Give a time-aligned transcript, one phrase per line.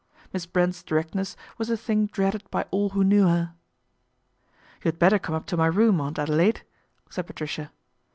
[0.33, 3.53] Miss Brent's direct ness was a thing dreaded by all who knew her.'
[4.77, 6.63] You had better come up to my room, Aunt Adelaide,"
[7.11, 7.71] said Patricia.